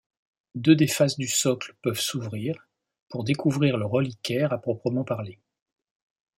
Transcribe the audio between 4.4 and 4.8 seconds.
à